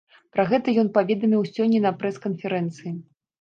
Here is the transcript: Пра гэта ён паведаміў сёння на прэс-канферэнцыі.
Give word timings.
Пра 0.35 0.45
гэта 0.51 0.73
ён 0.83 0.89
паведаміў 0.95 1.43
сёння 1.51 1.83
на 1.85 1.93
прэс-канферэнцыі. 2.01 2.95